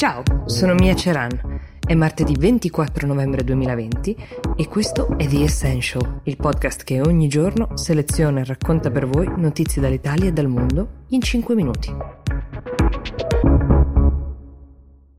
[0.00, 1.60] Ciao, sono Mia Ceran.
[1.78, 4.16] È martedì 24 novembre 2020
[4.56, 9.30] e questo è The Essential, il podcast che ogni giorno seleziona e racconta per voi
[9.36, 11.94] notizie dall'Italia e dal mondo in 5 minuti.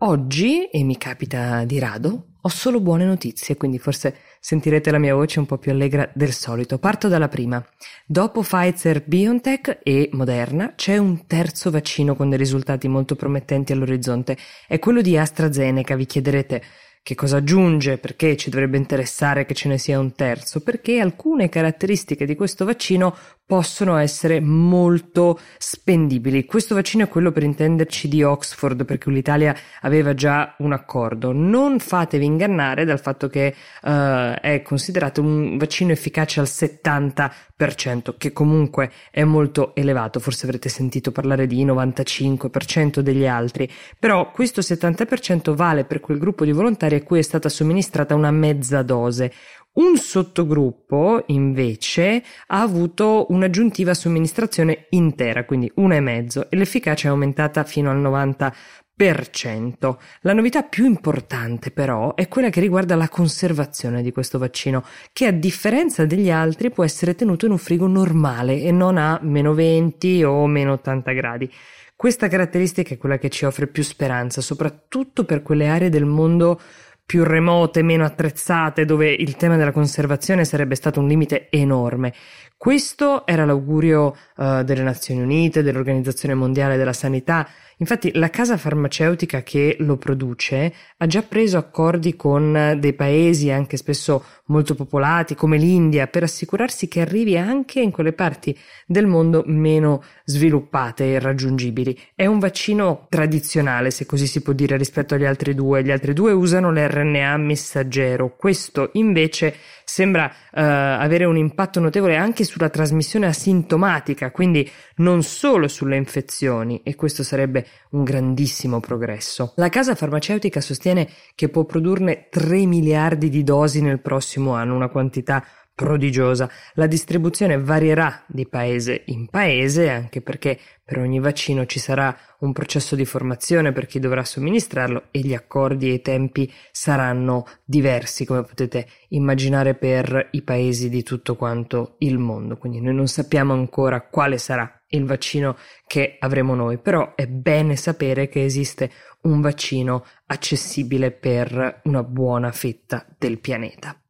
[0.00, 5.14] Oggi, e mi capita di rado, ho solo buone notizie, quindi forse sentirete la mia
[5.14, 6.78] voce un po' più allegra del solito.
[6.78, 7.66] Parto dalla prima.
[8.04, 14.36] Dopo Pfizer, BioNTech e Moderna c'è un terzo vaccino con dei risultati molto promettenti all'orizzonte.
[14.68, 15.96] È quello di AstraZeneca.
[15.96, 16.62] Vi chiederete
[17.02, 21.48] che cosa aggiunge, perché ci dovrebbe interessare che ce ne sia un terzo, perché alcune
[21.48, 26.44] caratteristiche di questo vaccino possono essere molto spendibili.
[26.44, 31.30] Questo vaccino è quello per intenderci di Oxford, per cui l'Italia aveva già un accordo.
[31.32, 38.32] Non fatevi ingannare dal fatto che uh, è considerato un vaccino efficace al 70%, che
[38.32, 40.18] comunque è molto elevato.
[40.18, 46.44] Forse avrete sentito parlare di 95% degli altri, però questo 70% vale per quel gruppo
[46.44, 49.32] di volontari a cui è stata somministrata una mezza dose.
[49.76, 57.10] Un sottogruppo invece ha avuto un'aggiuntiva somministrazione intera, quindi una e mezzo, e l'efficacia è
[57.10, 59.96] aumentata fino al 90%.
[60.22, 64.82] La novità più importante però è quella che riguarda la conservazione di questo vaccino,
[65.12, 69.18] che a differenza degli altri può essere tenuto in un frigo normale e non a
[69.20, 71.52] meno 20 o meno 80 gradi.
[71.94, 76.58] Questa caratteristica è quella che ci offre più speranza, soprattutto per quelle aree del mondo
[77.06, 82.12] più remote, meno attrezzate, dove il tema della conservazione sarebbe stato un limite enorme.
[82.56, 87.46] Questo era l'augurio uh, delle Nazioni Unite, dell'Organizzazione Mondiale della Sanità
[87.78, 93.76] Infatti la casa farmaceutica che lo produce ha già preso accordi con dei paesi anche
[93.76, 99.42] spesso molto popolati come l'India per assicurarsi che arrivi anche in quelle parti del mondo
[99.46, 101.98] meno sviluppate e raggiungibili.
[102.14, 105.82] È un vaccino tradizionale, se così si può dire, rispetto agli altri due.
[105.82, 108.34] Gli altri due usano l'RNA messaggero.
[108.36, 109.54] Questo invece
[109.84, 116.80] sembra uh, avere un impatto notevole anche sulla trasmissione asintomatica, quindi non solo sulle infezioni,
[116.82, 119.52] e questo sarebbe un grandissimo progresso.
[119.56, 124.88] La casa farmaceutica sostiene che può produrne 3 miliardi di dosi nel prossimo anno, una
[124.88, 125.44] quantità
[125.76, 126.50] prodigiosa.
[126.72, 132.52] La distribuzione varierà di paese in paese, anche perché per ogni vaccino ci sarà un
[132.52, 138.24] processo di formazione per chi dovrà somministrarlo e gli accordi e i tempi saranno diversi,
[138.24, 142.56] come potete immaginare per i paesi di tutto quanto il mondo.
[142.56, 147.76] Quindi noi non sappiamo ancora quale sarà il vaccino che avremo noi, però è bene
[147.76, 148.90] sapere che esiste
[149.22, 154.00] un vaccino accessibile per una buona fetta del pianeta.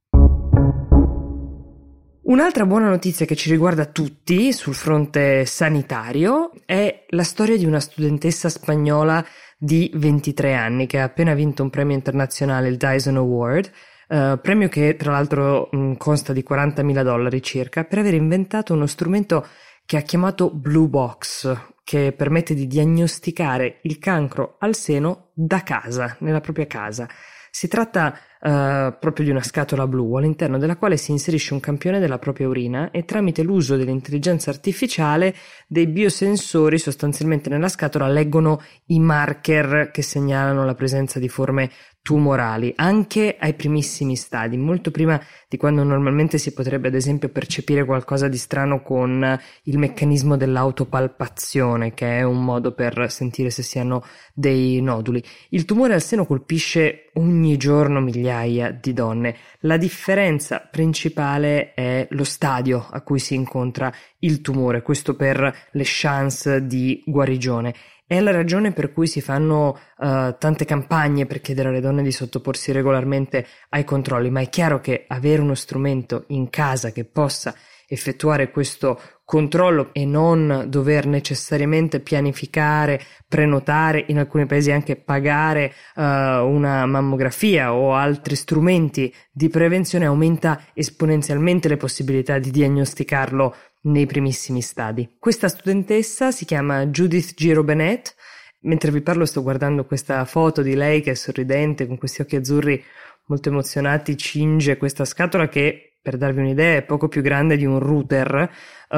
[2.26, 7.78] Un'altra buona notizia che ci riguarda tutti sul fronte sanitario è la storia di una
[7.78, 9.25] studentessa spagnola
[9.56, 13.70] di 23 anni che ha appena vinto un premio internazionale, il Dyson Award,
[14.09, 18.87] uh, premio che tra l'altro mh, consta di 40.000 dollari circa, per aver inventato uno
[18.87, 19.47] strumento
[19.84, 26.16] che ha chiamato Blue Box, che permette di diagnosticare il cancro al seno da casa,
[26.19, 27.08] nella propria casa.
[27.56, 31.99] Si tratta uh, proprio di una scatola blu all'interno della quale si inserisce un campione
[31.99, 35.34] della propria urina e tramite l'uso dell'intelligenza artificiale
[35.67, 41.71] dei biosensori sostanzialmente nella scatola leggono i marker che segnalano la presenza di forme
[42.06, 47.84] tumorali, anche ai primissimi stadi, molto prima di quando normalmente si potrebbe ad esempio percepire
[47.84, 53.81] qualcosa di strano con il meccanismo dell'autopalpazione, che è un modo per sentire se si
[53.81, 55.21] hanno dei noduli.
[55.49, 59.34] Il tumore al seno colpisce ogni giorno migliaia di donne.
[59.61, 65.38] La differenza principale è lo stadio a cui si incontra il tumore, questo per
[65.73, 67.75] le chance di guarigione
[68.06, 72.12] è la ragione per cui si fanno uh, tante campagne per chiedere alle donne di
[72.12, 77.55] sottoporsi regolarmente ai controlli, ma è chiaro che avere uno strumento in casa che possa
[77.89, 86.02] effettuare questo controllo e non dover necessariamente pianificare, prenotare, in alcuni paesi anche pagare uh,
[86.02, 93.55] una mammografia o altri strumenti di prevenzione aumenta esponenzialmente le possibilità di diagnosticarlo
[93.87, 95.17] nei primissimi stadi.
[95.19, 98.15] Questa studentessa si chiama Judith Giro Bennett.
[98.61, 102.37] Mentre vi parlo sto guardando questa foto di lei che è sorridente con questi occhi
[102.37, 102.83] azzurri
[103.27, 107.79] molto emozionati, cinge questa scatola che, per darvi un'idea, è poco più grande di un
[107.79, 108.50] router.
[108.88, 108.97] Uh,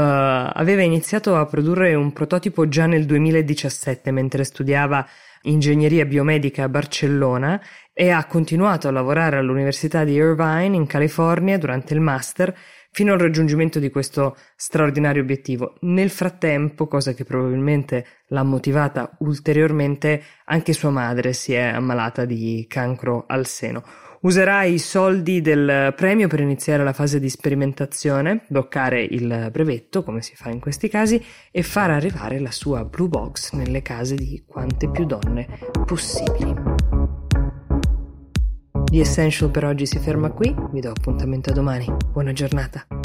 [0.52, 5.06] aveva iniziato a produrre un prototipo già nel 2017 mentre studiava
[5.42, 7.60] ingegneria biomedica a Barcellona
[7.92, 12.56] e ha continuato a lavorare all'Università di Irvine in California durante il master
[12.90, 15.74] fino al raggiungimento di questo straordinario obiettivo.
[15.80, 22.66] Nel frattempo, cosa che probabilmente l'ha motivata ulteriormente, anche sua madre si è ammalata di
[22.68, 23.82] cancro al seno.
[24.20, 30.22] Userà i soldi del premio per iniziare la fase di sperimentazione, bloccare il brevetto, come
[30.22, 34.42] si fa in questi casi, e far arrivare la sua Blue Box nelle case di
[34.44, 35.46] quante più donne
[35.86, 36.52] possibili.
[38.90, 41.86] The Essential per oggi si ferma qui, vi do appuntamento a domani.
[42.10, 42.97] Buona giornata.